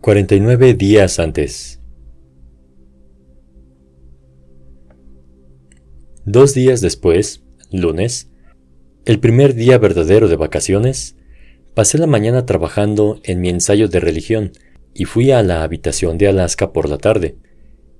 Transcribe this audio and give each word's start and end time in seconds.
49 0.00 0.74
días 0.74 1.18
antes. 1.18 1.80
Dos 6.24 6.54
días 6.54 6.80
después, 6.80 7.42
lunes, 7.72 8.30
el 9.06 9.18
primer 9.18 9.54
día 9.54 9.76
verdadero 9.78 10.28
de 10.28 10.36
vacaciones, 10.36 11.16
pasé 11.74 11.98
la 11.98 12.06
mañana 12.06 12.46
trabajando 12.46 13.20
en 13.24 13.40
mi 13.40 13.48
ensayo 13.48 13.88
de 13.88 13.98
religión 13.98 14.52
y 14.94 15.04
fui 15.04 15.32
a 15.32 15.42
la 15.42 15.64
habitación 15.64 16.16
de 16.16 16.28
Alaska 16.28 16.72
por 16.72 16.88
la 16.88 16.98
tarde. 16.98 17.36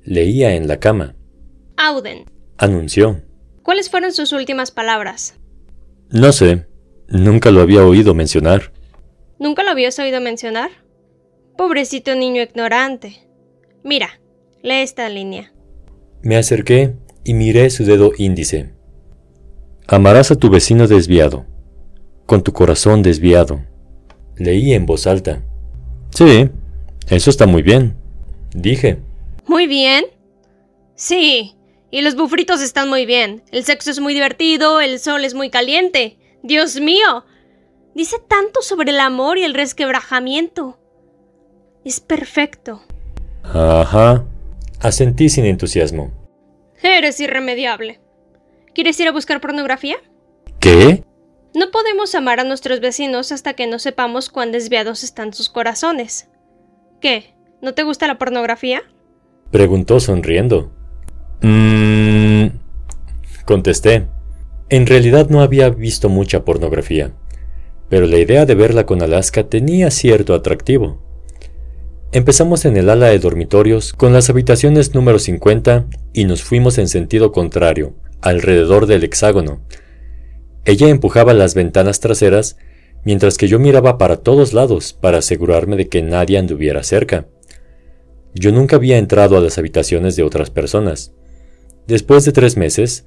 Leía 0.04 0.54
en 0.54 0.68
la 0.68 0.78
cama. 0.78 1.16
Auden. 1.76 2.26
Anunció. 2.58 3.22
¿Cuáles 3.62 3.90
fueron 3.90 4.12
sus 4.12 4.32
últimas 4.32 4.70
palabras? 4.70 5.34
No 6.10 6.30
sé. 6.32 6.66
Nunca 7.08 7.50
lo 7.50 7.60
había 7.60 7.84
oído 7.84 8.14
mencionar. 8.14 8.72
¿Nunca 9.40 9.64
lo 9.64 9.70
habías 9.70 9.98
oído 9.98 10.20
mencionar? 10.20 10.70
Pobrecito 11.58 12.14
niño 12.14 12.40
ignorante. 12.40 13.16
Mira, 13.82 14.20
lee 14.62 14.82
esta 14.82 15.08
línea. 15.08 15.52
Me 16.22 16.36
acerqué 16.36 16.94
y 17.24 17.34
miré 17.34 17.68
su 17.70 17.84
dedo 17.84 18.12
índice. 18.16 18.72
Amarás 19.88 20.30
a 20.30 20.36
tu 20.36 20.50
vecino 20.50 20.86
desviado, 20.86 21.46
con 22.26 22.44
tu 22.44 22.52
corazón 22.52 23.02
desviado. 23.02 23.60
Leí 24.36 24.72
en 24.72 24.86
voz 24.86 25.08
alta. 25.08 25.42
Sí, 26.10 26.48
eso 27.08 27.28
está 27.28 27.48
muy 27.48 27.62
bien, 27.62 27.96
dije. 28.54 28.98
¿Muy 29.48 29.66
bien? 29.66 30.04
Sí, 30.94 31.56
y 31.90 32.02
los 32.02 32.14
bufritos 32.14 32.62
están 32.62 32.88
muy 32.88 33.04
bien. 33.04 33.42
El 33.50 33.64
sexo 33.64 33.90
es 33.90 33.98
muy 33.98 34.14
divertido, 34.14 34.80
el 34.80 35.00
sol 35.00 35.24
es 35.24 35.34
muy 35.34 35.50
caliente. 35.50 36.18
Dios 36.44 36.78
mío. 36.80 37.24
Dice 37.96 38.18
tanto 38.28 38.62
sobre 38.62 38.92
el 38.92 39.00
amor 39.00 39.38
y 39.38 39.42
el 39.42 39.54
resquebrajamiento. 39.54 40.77
Es 41.84 42.00
perfecto. 42.00 42.82
Ajá. 43.42 44.24
Asentí 44.80 45.28
sin 45.28 45.44
entusiasmo. 45.44 46.12
Eres 46.82 47.18
irremediable. 47.20 48.00
¿Quieres 48.74 48.98
ir 49.00 49.08
a 49.08 49.12
buscar 49.12 49.40
pornografía? 49.40 49.96
¿Qué? 50.60 51.02
No 51.54 51.70
podemos 51.70 52.14
amar 52.14 52.40
a 52.40 52.44
nuestros 52.44 52.80
vecinos 52.80 53.32
hasta 53.32 53.54
que 53.54 53.66
no 53.66 53.78
sepamos 53.78 54.28
cuán 54.28 54.52
desviados 54.52 55.02
están 55.02 55.32
sus 55.32 55.48
corazones. 55.48 56.28
¿Qué? 57.00 57.34
¿No 57.60 57.74
te 57.74 57.82
gusta 57.82 58.06
la 58.06 58.18
pornografía? 58.18 58.82
Preguntó 59.50 59.98
sonriendo. 59.98 60.70
Mmm. 61.42 62.46
Contesté. 63.44 64.06
En 64.68 64.86
realidad 64.86 65.30
no 65.30 65.40
había 65.40 65.70
visto 65.70 66.10
mucha 66.10 66.44
pornografía, 66.44 67.12
pero 67.88 68.06
la 68.06 68.18
idea 68.18 68.44
de 68.44 68.54
verla 68.54 68.84
con 68.84 69.02
Alaska 69.02 69.48
tenía 69.48 69.90
cierto 69.90 70.34
atractivo. 70.34 71.00
Empezamos 72.12 72.64
en 72.64 72.76
el 72.76 72.88
ala 72.88 73.08
de 73.08 73.18
dormitorios 73.18 73.92
con 73.92 74.12
las 74.12 74.30
habitaciones 74.30 74.94
número 74.94 75.18
50 75.18 75.86
y 76.12 76.24
nos 76.24 76.42
fuimos 76.42 76.78
en 76.78 76.88
sentido 76.88 77.32
contrario, 77.32 77.94
alrededor 78.20 78.86
del 78.86 79.04
hexágono. 79.04 79.60
Ella 80.64 80.88
empujaba 80.88 81.34
las 81.34 81.54
ventanas 81.54 82.00
traseras 82.00 82.56
mientras 83.04 83.36
que 83.36 83.48
yo 83.48 83.58
miraba 83.58 83.98
para 83.98 84.16
todos 84.16 84.52
lados 84.52 84.92
para 84.92 85.18
asegurarme 85.18 85.76
de 85.76 85.88
que 85.88 86.02
nadie 86.02 86.38
anduviera 86.38 86.82
cerca. 86.82 87.26
Yo 88.34 88.52
nunca 88.52 88.76
había 88.76 88.98
entrado 88.98 89.36
a 89.36 89.40
las 89.40 89.58
habitaciones 89.58 90.16
de 90.16 90.22
otras 90.22 90.50
personas. 90.50 91.12
Después 91.86 92.24
de 92.24 92.32
tres 92.32 92.56
meses, 92.56 93.04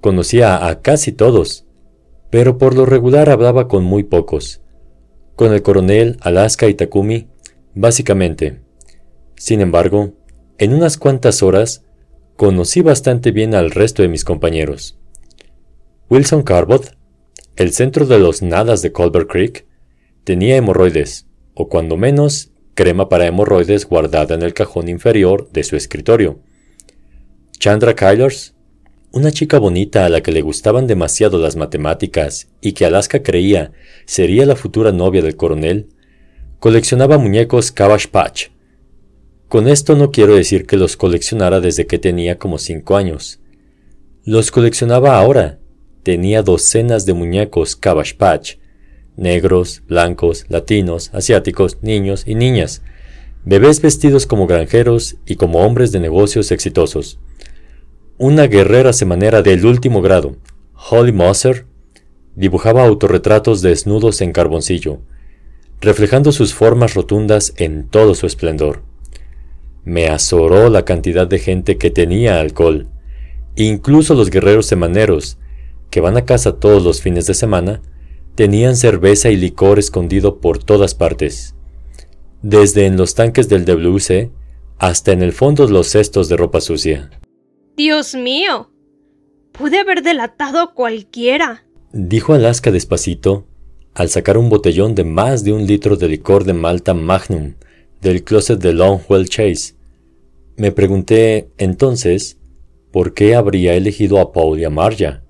Conocía 0.00 0.66
a 0.66 0.80
casi 0.80 1.12
todos, 1.12 1.66
pero 2.30 2.56
por 2.56 2.74
lo 2.74 2.86
regular 2.86 3.28
hablaba 3.28 3.68
con 3.68 3.84
muy 3.84 4.02
pocos. 4.02 4.62
Con 5.36 5.52
el 5.52 5.60
coronel, 5.60 6.16
Alaska 6.22 6.68
y 6.68 6.74
Takumi, 6.74 7.26
básicamente. 7.74 8.60
Sin 9.36 9.60
embargo, 9.60 10.14
en 10.58 10.74
unas 10.74 10.96
cuantas 10.96 11.42
horas, 11.42 11.84
conocí 12.36 12.80
bastante 12.80 13.32
bien 13.32 13.54
al 13.54 13.70
resto 13.70 14.02
de 14.02 14.08
mis 14.08 14.24
compañeros. 14.24 14.98
Wilson 16.08 16.42
Carbot, 16.42 16.96
el 17.56 17.72
centro 17.72 18.06
de 18.06 18.18
los 18.18 18.42
nadas 18.42 18.82
de 18.82 18.92
Colbert 18.92 19.30
Creek, 19.30 19.66
tenía 20.24 20.56
hemorroides, 20.56 21.26
o 21.54 21.68
cuando 21.68 21.96
menos, 21.96 22.52
crema 22.74 23.08
para 23.08 23.26
hemorroides 23.26 23.86
guardada 23.86 24.34
en 24.34 24.42
el 24.42 24.54
cajón 24.54 24.88
inferior 24.88 25.50
de 25.52 25.64
su 25.64 25.76
escritorio. 25.76 26.40
Chandra 27.58 27.94
Kylers, 27.94 28.54
una 29.12 29.32
chica 29.32 29.58
bonita 29.58 30.06
a 30.06 30.08
la 30.08 30.22
que 30.22 30.32
le 30.32 30.40
gustaban 30.40 30.86
demasiado 30.86 31.38
las 31.38 31.56
matemáticas 31.56 32.48
y 32.60 32.72
que 32.72 32.86
Alaska 32.86 33.22
creía 33.22 33.72
sería 34.06 34.46
la 34.46 34.56
futura 34.56 34.92
novia 34.92 35.20
del 35.20 35.36
coronel, 35.36 35.88
coleccionaba 36.60 37.18
muñecos 37.18 37.72
Cabbage 37.72 38.06
Patch. 38.08 38.48
Con 39.48 39.66
esto 39.66 39.96
no 39.96 40.12
quiero 40.12 40.36
decir 40.36 40.66
que 40.66 40.76
los 40.76 40.96
coleccionara 40.96 41.58
desde 41.60 41.86
que 41.88 41.98
tenía 41.98 42.38
como 42.38 42.58
cinco 42.58 42.96
años. 42.96 43.40
Los 44.24 44.52
coleccionaba 44.52 45.18
ahora. 45.18 45.58
Tenía 46.04 46.42
docenas 46.42 47.04
de 47.04 47.14
muñecos 47.14 47.74
Cabbage 47.74 48.14
Patch. 48.14 48.58
Negros, 49.16 49.82
blancos, 49.88 50.46
latinos, 50.48 51.10
asiáticos, 51.12 51.78
niños 51.82 52.22
y 52.24 52.36
niñas. 52.36 52.82
Bebés 53.44 53.82
vestidos 53.82 54.26
como 54.26 54.46
granjeros 54.46 55.16
y 55.26 55.34
como 55.34 55.66
hombres 55.66 55.90
de 55.90 55.98
negocios 55.98 56.52
exitosos 56.52 57.18
una 58.22 58.48
guerrera 58.48 58.92
semanera 58.92 59.40
del 59.40 59.64
último 59.64 60.02
grado, 60.02 60.36
Holly 60.74 61.10
Moser, 61.10 61.64
dibujaba 62.36 62.84
autorretratos 62.84 63.62
desnudos 63.62 64.20
en 64.20 64.32
carboncillo, 64.32 65.00
reflejando 65.80 66.32
sus 66.32 66.54
formas 66.54 66.94
rotundas 66.94 67.54
en 67.56 67.88
todo 67.88 68.14
su 68.14 68.26
esplendor. 68.26 68.82
Me 69.84 70.08
azoró 70.08 70.68
la 70.68 70.84
cantidad 70.84 71.26
de 71.26 71.38
gente 71.38 71.78
que 71.78 71.90
tenía 71.90 72.40
alcohol, 72.40 72.88
incluso 73.56 74.14
los 74.14 74.30
guerreros 74.30 74.66
semaneros, 74.66 75.38
que 75.90 76.00
van 76.00 76.16
a 76.16 76.24
casa 76.24 76.56
todos 76.60 76.82
los 76.84 77.00
fines 77.00 77.26
de 77.26 77.34
semana, 77.34 77.80
tenían 78.34 78.76
cerveza 78.76 79.30
y 79.30 79.36
licor 79.36 79.78
escondido 79.78 80.40
por 80.40 80.62
todas 80.62 80.94
partes, 80.94 81.54
desde 82.42 82.86
en 82.86 82.96
los 82.96 83.14
tanques 83.14 83.48
del 83.48 83.64
WC 83.64 84.30
hasta 84.78 85.12
en 85.12 85.22
el 85.22 85.32
fondo 85.32 85.66
de 85.66 85.72
los 85.72 85.88
cestos 85.88 86.28
de 86.28 86.36
ropa 86.36 86.60
sucia. 86.60 87.10
Dios 87.76 88.14
mío. 88.14 88.70
Pude 89.52 89.78
haber 89.78 90.02
delatado 90.02 90.60
a 90.60 90.74
cualquiera. 90.74 91.64
Dijo 91.92 92.34
Alaska 92.34 92.70
despacito, 92.70 93.46
al 93.94 94.08
sacar 94.08 94.38
un 94.38 94.48
botellón 94.48 94.94
de 94.94 95.04
más 95.04 95.44
de 95.44 95.52
un 95.52 95.66
litro 95.66 95.96
de 95.96 96.08
licor 96.08 96.44
de 96.44 96.52
Malta 96.52 96.94
Magnum 96.94 97.54
del 98.00 98.24
closet 98.24 98.60
de 98.60 98.72
Longwell 98.72 99.28
Chase. 99.28 99.74
Me 100.56 100.72
pregunté, 100.72 101.50
entonces, 101.58 102.38
por 102.92 103.14
qué 103.14 103.34
habría 103.34 103.74
elegido 103.74 104.18
a 104.18 104.32
Paul 104.32 104.58
y 104.58 104.64
a 104.64 104.70
Marja. 104.70 105.22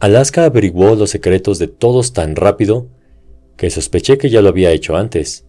Alaska 0.00 0.44
averiguó 0.44 0.94
los 0.94 1.10
secretos 1.10 1.58
de 1.58 1.68
todos 1.68 2.12
tan 2.12 2.36
rápido 2.36 2.88
que 3.56 3.70
sospeché 3.70 4.18
que 4.18 4.30
ya 4.30 4.42
lo 4.42 4.48
había 4.48 4.72
hecho 4.72 4.96
antes, 4.96 5.46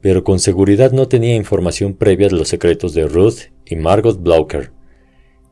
pero 0.00 0.24
con 0.24 0.38
seguridad 0.38 0.92
no 0.92 1.08
tenía 1.08 1.34
información 1.34 1.94
previa 1.94 2.28
de 2.28 2.36
los 2.36 2.48
secretos 2.48 2.94
de 2.94 3.06
Ruth 3.06 3.50
y 3.64 3.76
Margot 3.76 4.22
Blauker 4.22 4.76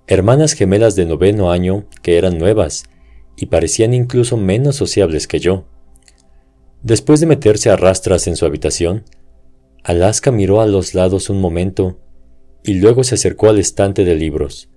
hermanas 0.07 0.53
gemelas 0.53 0.97
de 0.97 1.07
noveno 1.07 1.51
año 1.51 1.87
que 2.03 2.19
eran 2.19 2.37
nuevas 2.37 2.85
y 3.37 3.47
parecían 3.47 3.95
incluso 3.95 4.37
menos 4.37 4.77
sociables 4.77 5.27
que 5.27 5.41
yo. 5.41 5.65
Después 6.83 7.21
de 7.21 7.27
meterse 7.27 7.71
a 7.71 7.77
rastras 7.77 8.27
en 8.27 8.37
su 8.37 8.45
habitación, 8.47 9.05
Alaska 9.83 10.31
miró 10.31 10.61
a 10.61 10.67
los 10.67 10.95
lados 10.95 11.31
un 11.31 11.41
momento 11.41 11.99
y 12.63 12.75
luego 12.75 13.05
se 13.05 13.17
acercó 13.17 13.49
al 13.49 13.59
estante 13.59 14.05
de 14.05 14.15
libros. 14.15 14.69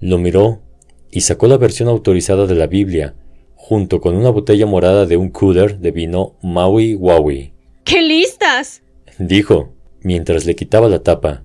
Lo 0.00 0.18
miró 0.18 0.62
y 1.10 1.22
sacó 1.22 1.46
la 1.46 1.58
versión 1.58 1.88
autorizada 1.88 2.46
de 2.46 2.54
la 2.54 2.66
Biblia, 2.66 3.14
junto 3.54 4.00
con 4.00 4.16
una 4.16 4.30
botella 4.30 4.66
morada 4.66 5.06
de 5.06 5.16
un 5.16 5.30
cooler 5.30 5.78
de 5.78 5.90
vino 5.90 6.36
Maui 6.42 6.94
Waui. 6.94 7.52
¡Qué 7.84 8.02
listas! 8.02 8.82
dijo, 9.18 9.74
mientras 10.00 10.46
le 10.46 10.56
quitaba 10.56 10.88
la 10.88 11.02
tapa. 11.02 11.44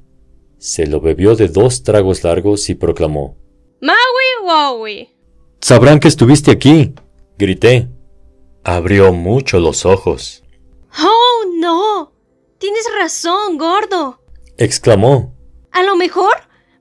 Se 0.58 0.88
lo 0.88 1.02
bebió 1.02 1.36
de 1.36 1.48
dos 1.48 1.84
tragos 1.84 2.24
largos 2.24 2.70
y 2.70 2.76
proclamó. 2.76 3.38
¡Maui 3.82 3.96
Wowie! 4.44 5.17
Sabrán 5.62 6.00
que 6.00 6.08
estuviste 6.08 6.52
aquí. 6.52 6.94
Grité. 7.38 7.90
Abrió 8.64 9.14
mucho 9.14 9.60
los 9.60 9.86
ojos. 9.86 10.44
¡Oh, 11.00 11.46
no! 11.60 12.14
Tienes 12.58 12.86
razón, 13.00 13.58
gordo. 13.58 14.22
exclamó. 14.58 15.36
A 15.72 15.84
lo 15.84 15.96
mejor 15.96 16.34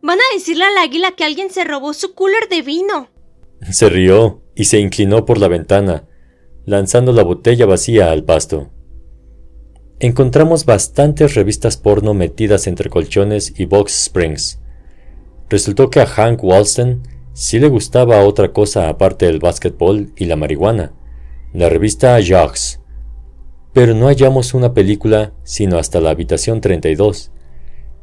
van 0.02 0.19
a 0.19 0.34
decirle 0.34 0.64
al 0.64 0.78
águila 0.78 1.12
que 1.12 1.25
alguien 1.25 1.50
se 1.50 1.64
robó 1.64 1.93
su 1.93 2.14
cooler 2.14 2.49
de 2.49 2.62
vino. 2.62 3.08
Se 3.70 3.88
rió 3.88 4.43
y 4.55 4.64
se 4.64 4.79
inclinó 4.79 5.25
por 5.25 5.38
la 5.38 5.49
ventana, 5.49 6.06
lanzando 6.64 7.12
la 7.12 7.22
botella 7.22 7.67
vacía 7.67 8.11
al 8.11 8.25
pasto 8.25 8.70
encontramos 9.99 10.67
bastantes 10.67 11.34
revistas 11.34 11.76
porno 11.76 12.12
metidas 12.12 12.67
entre 12.67 12.90
colchones 12.90 13.52
y 13.58 13.64
box 13.64 14.05
springs. 14.05 14.61
Resultó 15.49 15.90
que 15.90 16.00
a 16.00 16.06
Hank 16.06 16.43
Walston 16.43 17.02
sí 17.37 17.59
le 17.59 17.69
gustaba 17.69 18.25
otra 18.25 18.55
cosa 18.55 18.88
aparte 18.88 19.27
del 19.27 19.41
básquetbol 19.41 20.11
y 20.17 20.25
la 20.25 20.37
marihuana, 20.37 20.94
la 21.53 21.69
revista 21.69 22.19
Jocks. 22.27 22.81
Pero 23.75 23.93
no 23.93 24.06
hallamos 24.06 24.55
una 24.55 24.73
película 24.73 25.35
sino 25.44 25.77
hasta 25.77 26.00
la 26.00 26.09
habitación 26.09 26.62
32, 26.62 27.31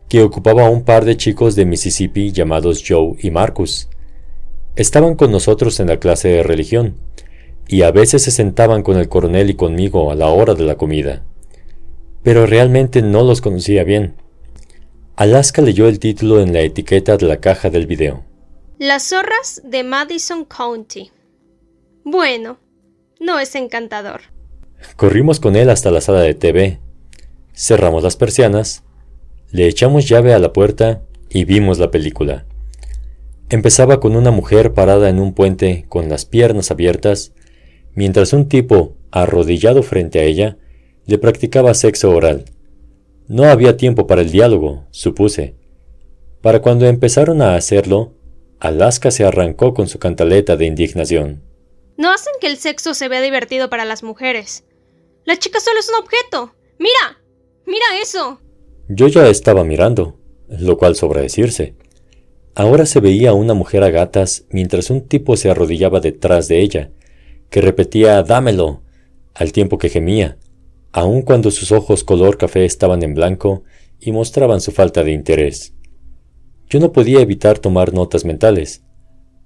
que 0.08 0.22
ocupaba 0.22 0.70
un 0.70 0.84
par 0.84 1.04
de 1.04 1.18
chicos 1.18 1.56
de 1.56 1.66
Mississippi 1.66 2.32
llamados 2.32 2.84
Joe 2.88 3.16
y 3.24 3.32
Marcus. 3.32 3.90
Estaban 4.76 5.16
con 5.16 5.32
nosotros 5.32 5.80
en 5.80 5.88
la 5.88 5.98
clase 5.98 6.28
de 6.28 6.44
religión, 6.44 6.98
y 7.68 7.82
a 7.82 7.90
veces 7.90 8.22
se 8.22 8.30
sentaban 8.30 8.84
con 8.84 8.98
el 8.98 9.10
coronel 9.10 9.50
y 9.50 9.56
conmigo 9.56 10.12
a 10.12 10.16
la 10.16 10.28
hora 10.28 10.54
de 10.54 10.64
la 10.64 10.76
comida. 10.76 11.24
Pero 12.22 12.46
realmente 12.46 13.02
no 13.02 13.24
los 13.24 13.42
conocía 13.42 13.84
bien. 13.84 14.14
Alaska 15.16 15.64
leyó 15.64 15.88
el 15.88 15.98
título 15.98 16.40
en 16.40 16.54
la 16.54 16.62
etiqueta 16.62 17.18
de 17.18 17.26
la 17.26 17.38
caja 17.38 17.72
del 17.72 17.88
video. 17.88 18.32
Las 18.80 19.10
zorras 19.10 19.62
de 19.64 19.84
Madison 19.84 20.46
County. 20.46 21.12
Bueno, 22.04 22.58
no 23.20 23.40
es 23.40 23.54
encantador. 23.54 24.22
Corrimos 24.96 25.40
con 25.40 25.56
él 25.56 25.70
hasta 25.70 25.92
la 25.92 26.02
sala 26.02 26.22
de 26.22 26.34
TV. 26.34 26.80
Cerramos 27.54 28.02
las 28.02 28.16
persianas, 28.16 28.84
le 29.52 29.68
echamos 29.68 30.10
llave 30.10 30.34
a 30.34 30.40
la 30.40 30.54
puerta 30.54 31.04
y 31.30 31.46
vimos 31.46 31.78
la 31.78 31.92
película. 31.92 32.48
Empezaba 33.50 34.00
con 34.00 34.16
una 34.16 34.32
mujer 34.32 34.74
parada 34.74 35.08
en 35.08 35.20
un 35.20 35.36
puente 35.36 35.86
con 35.88 36.10
las 36.10 36.26
piernas 36.26 36.72
abiertas, 36.72 37.32
mientras 37.94 38.34
un 38.34 38.50
tipo, 38.50 38.96
arrodillado 39.12 39.84
frente 39.84 40.20
a 40.20 40.24
ella, 40.24 40.58
le 41.06 41.20
practicaba 41.20 41.76
sexo 41.76 42.10
oral. 42.10 42.46
No 43.28 43.44
había 43.44 43.78
tiempo 43.78 44.08
para 44.08 44.22
el 44.22 44.32
diálogo, 44.32 44.88
supuse. 44.90 45.54
Para 46.42 46.64
cuando 46.64 46.88
empezaron 46.88 47.44
a 47.44 47.56
hacerlo, 47.56 48.14
Alaska 48.64 49.12
se 49.12 49.26
arrancó 49.26 49.74
con 49.74 49.90
su 49.90 50.00
cantaleta 50.00 50.56
de 50.56 50.66
indignación. 50.66 51.44
No 51.98 52.14
hacen 52.14 52.32
que 52.40 52.48
el 52.48 52.56
sexo 52.56 52.94
se 52.94 53.10
vea 53.10 53.20
divertido 53.20 53.70
para 53.70 53.84
las 53.84 54.04
mujeres. 54.04 54.64
La 55.26 55.38
chica 55.38 55.60
solo 55.60 55.82
es 55.82 55.90
un 55.90 56.02
objeto. 56.02 56.56
Mira. 56.80 57.22
Mira 57.66 57.84
eso. 58.02 58.40
Yo 58.88 59.10
ya 59.10 59.28
estaba 59.28 59.66
mirando, 59.66 60.18
lo 60.48 60.78
cual 60.78 60.96
sobra 60.96 61.20
decirse. 61.20 61.76
Ahora 62.56 62.86
se 62.86 63.02
veía 63.02 63.32
a 63.32 63.34
una 63.34 63.54
mujer 63.54 63.84
a 63.84 63.90
gatas 63.90 64.46
mientras 64.50 64.90
un 64.90 65.10
tipo 65.10 65.36
se 65.36 65.50
arrodillaba 65.50 66.00
detrás 66.00 66.48
de 66.48 66.62
ella, 66.62 66.92
que 67.50 67.60
repetía 67.60 68.24
dámelo, 68.24 68.82
al 69.34 69.52
tiempo 69.52 69.78
que 69.78 69.90
gemía, 69.90 70.38
aun 70.94 71.24
cuando 71.24 71.52
sus 71.52 71.74
ojos 71.74 72.06
color 72.06 72.38
café 72.38 72.64
estaban 72.64 73.04
en 73.04 73.14
blanco 73.14 73.64
y 74.00 74.14
mostraban 74.14 74.62
su 74.62 74.72
falta 74.72 75.04
de 75.04 75.12
interés. 75.12 75.74
Yo 76.74 76.80
no 76.80 76.92
podía 76.92 77.20
evitar 77.20 77.60
tomar 77.60 77.94
notas 77.94 78.26
mentales. 78.26 78.82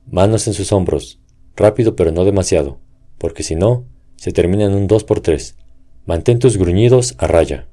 Manos 0.09 0.47
en 0.47 0.53
sus 0.53 0.71
hombros, 0.71 1.19
rápido 1.57 1.93
pero 1.93 2.13
no 2.13 2.23
demasiado, 2.23 2.79
porque 3.17 3.43
si 3.43 3.53
no, 3.53 3.83
se 4.15 4.31
termina 4.31 4.63
en 4.63 4.73
un 4.73 4.87
dos 4.87 5.03
por 5.03 5.19
tres. 5.19 5.57
Mantén 6.05 6.39
tus 6.39 6.55
gruñidos 6.55 7.15
a 7.17 7.27
raya. 7.27 7.67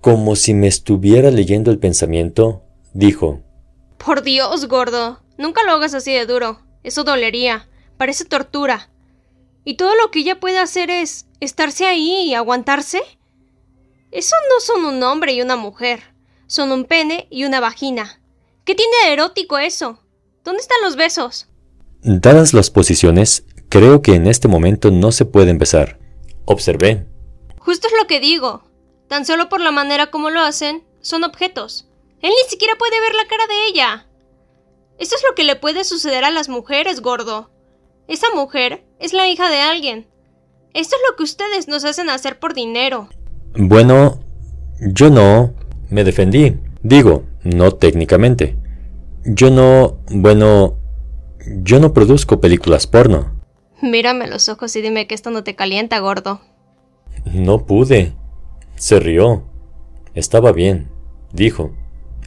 Como 0.00 0.34
si 0.34 0.52
me 0.52 0.66
estuviera 0.66 1.30
leyendo 1.30 1.70
el 1.70 1.78
pensamiento, 1.78 2.64
dijo. 2.92 3.40
Por 3.98 4.24
Dios, 4.24 4.66
gordo. 4.66 5.20
Nunca 5.38 5.62
lo 5.62 5.70
hagas 5.70 5.94
así 5.94 6.12
de 6.12 6.26
duro. 6.26 6.58
Eso 6.82 7.04
dolería. 7.04 7.68
Parece 7.98 8.24
tortura. 8.24 8.90
¿Y 9.64 9.74
todo 9.74 9.94
lo 9.94 10.10
que 10.10 10.18
ella 10.18 10.40
puede 10.40 10.58
hacer 10.58 10.90
es 10.90 11.28
estarse 11.38 11.86
ahí 11.86 12.22
y 12.22 12.34
aguantarse? 12.34 13.00
Eso 14.10 14.34
no 14.50 14.58
son 14.58 14.92
un 14.92 15.00
hombre 15.04 15.34
y 15.34 15.40
una 15.40 15.54
mujer. 15.54 16.00
Son 16.48 16.72
un 16.72 16.84
pene 16.84 17.28
y 17.30 17.44
una 17.44 17.60
vagina. 17.60 18.20
¿Qué 18.64 18.74
tiene 18.74 18.92
de 19.04 19.12
erótico 19.12 19.58
eso? 19.58 19.98
¿Dónde 20.42 20.62
están 20.62 20.78
los 20.82 20.96
besos? 20.96 21.48
Dadas 22.02 22.54
las 22.54 22.70
posiciones, 22.70 23.44
creo 23.68 24.00
que 24.00 24.14
en 24.14 24.26
este 24.26 24.48
momento 24.48 24.90
no 24.90 25.12
se 25.12 25.26
pueden 25.26 25.58
besar. 25.58 25.98
Observé. 26.46 27.06
Justo 27.58 27.88
es 27.88 27.94
lo 28.00 28.06
que 28.06 28.20
digo. 28.20 28.62
Tan 29.08 29.26
solo 29.26 29.50
por 29.50 29.60
la 29.60 29.70
manera 29.70 30.10
como 30.10 30.30
lo 30.30 30.40
hacen, 30.40 30.82
son 31.02 31.24
objetos. 31.24 31.88
Él 32.22 32.30
ni 32.30 32.50
siquiera 32.50 32.74
puede 32.78 32.98
ver 33.00 33.14
la 33.14 33.26
cara 33.26 33.46
de 33.46 33.66
ella. 33.68 34.06
Eso 34.98 35.14
es 35.16 35.22
lo 35.28 35.34
que 35.34 35.44
le 35.44 35.56
puede 35.56 35.84
suceder 35.84 36.24
a 36.24 36.30
las 36.30 36.48
mujeres, 36.48 37.00
gordo. 37.02 37.50
Esa 38.08 38.28
mujer 38.34 38.86
es 38.98 39.12
la 39.12 39.28
hija 39.28 39.50
de 39.50 39.60
alguien. 39.60 40.06
Esto 40.72 40.96
es 40.96 41.02
lo 41.10 41.16
que 41.16 41.22
ustedes 41.22 41.68
nos 41.68 41.84
hacen 41.84 42.08
hacer 42.08 42.38
por 42.38 42.54
dinero. 42.54 43.08
Bueno, 43.54 44.20
yo 44.80 45.10
no. 45.10 45.52
Me 45.90 46.02
defendí. 46.02 46.56
Digo, 46.82 47.24
no 47.44 47.72
técnicamente. 47.72 48.56
Yo 49.24 49.50
no... 49.50 49.98
Bueno... 50.10 50.78
Yo 51.62 51.78
no 51.78 51.92
produzco 51.92 52.40
películas 52.40 52.86
porno. 52.86 53.34
Mírame 53.82 54.26
los 54.26 54.48
ojos 54.48 54.74
y 54.76 54.80
dime 54.80 55.06
que 55.06 55.14
esto 55.14 55.30
no 55.30 55.44
te 55.44 55.54
calienta, 55.54 55.98
gordo. 55.98 56.40
No 57.32 57.66
pude. 57.66 58.14
Se 58.76 58.98
rió. 58.98 59.44
Estaba 60.14 60.52
bien, 60.52 60.88
dijo. 61.32 61.74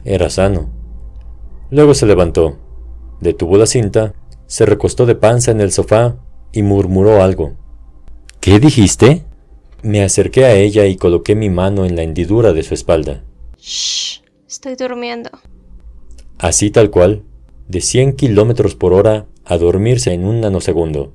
Era 0.04 0.30
sano. 0.30 0.70
Luego 1.70 1.94
se 1.94 2.06
levantó, 2.06 2.56
detuvo 3.20 3.58
la 3.58 3.66
cinta, 3.66 4.14
se 4.46 4.64
recostó 4.64 5.04
de 5.04 5.14
panza 5.14 5.50
en 5.50 5.60
el 5.60 5.72
sofá 5.72 6.16
y 6.52 6.62
murmuró 6.62 7.22
algo. 7.22 7.56
¿Qué 8.40 8.58
dijiste? 8.58 9.24
Me 9.82 10.02
acerqué 10.02 10.46
a 10.46 10.54
ella 10.54 10.86
y 10.86 10.96
coloqué 10.96 11.34
mi 11.34 11.50
mano 11.50 11.84
en 11.84 11.94
la 11.94 12.02
hendidura 12.02 12.52
de 12.52 12.62
su 12.62 12.72
espalda. 12.72 13.22
Shh, 13.58 14.22
estoy 14.58 14.74
durmiendo. 14.74 15.30
Así 16.36 16.72
tal 16.72 16.90
cual, 16.90 17.22
de 17.68 17.80
100 17.80 18.14
kilómetros 18.14 18.74
por 18.74 18.92
hora 18.92 19.28
a 19.44 19.56
dormirse 19.56 20.12
en 20.12 20.24
un 20.24 20.40
nanosegundo. 20.40 21.14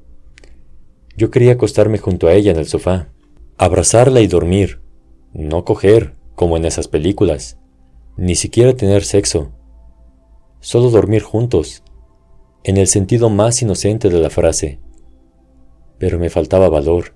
Yo 1.17 1.29
quería 1.29 1.53
acostarme 1.53 1.97
junto 1.97 2.27
a 2.27 2.33
ella 2.33 2.51
en 2.51 2.57
el 2.57 2.67
sofá, 2.67 3.09
abrazarla 3.57 4.21
y 4.21 4.27
dormir, 4.27 4.79
no 5.33 5.65
coger, 5.65 6.13
como 6.35 6.55
en 6.55 6.63
esas 6.63 6.87
películas, 6.87 7.59
ni 8.15 8.35
siquiera 8.35 8.77
tener 8.77 9.03
sexo, 9.03 9.51
solo 10.61 10.89
dormir 10.89 11.21
juntos, 11.21 11.83
en 12.63 12.77
el 12.77 12.87
sentido 12.87 13.29
más 13.29 13.61
inocente 13.61 14.09
de 14.09 14.19
la 14.19 14.29
frase. 14.29 14.79
Pero 15.97 16.17
me 16.17 16.29
faltaba 16.29 16.69
valor. 16.69 17.13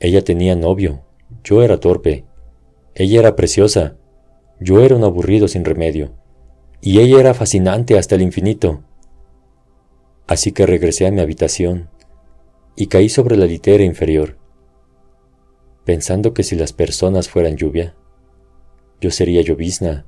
Ella 0.00 0.24
tenía 0.24 0.56
novio, 0.56 1.02
yo 1.44 1.62
era 1.62 1.78
torpe, 1.78 2.24
ella 2.96 3.20
era 3.20 3.36
preciosa, 3.36 3.96
yo 4.60 4.80
era 4.80 4.94
un 4.94 5.04
aburrido 5.04 5.48
sin 5.48 5.64
remedio, 5.64 6.12
y 6.80 7.00
ella 7.00 7.18
era 7.18 7.34
fascinante 7.34 7.98
hasta 7.98 8.14
el 8.14 8.22
infinito. 8.22 8.82
Así 10.26 10.52
que 10.52 10.66
regresé 10.66 11.06
a 11.06 11.10
mi 11.10 11.20
habitación 11.20 11.88
y 12.76 12.86
caí 12.86 13.08
sobre 13.08 13.36
la 13.36 13.46
litera 13.46 13.82
inferior, 13.82 14.38
pensando 15.84 16.34
que 16.34 16.42
si 16.42 16.56
las 16.56 16.72
personas 16.72 17.28
fueran 17.28 17.56
lluvia, 17.56 17.96
yo 19.00 19.10
sería 19.10 19.42
llovizna 19.42 20.04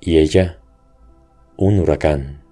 y 0.00 0.18
ella 0.18 0.60
un 1.56 1.80
huracán. 1.80 2.45